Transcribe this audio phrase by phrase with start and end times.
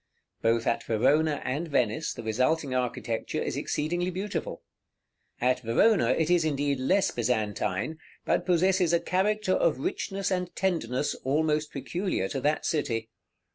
[0.41, 4.63] Both at Verona and Venice the resulting architecture is exceedingly beautiful.
[5.39, 11.13] At Verona it is, indeed, less Byzantine, but possesses a character of richness and tenderness
[11.23, 13.09] almost peculiar to that city.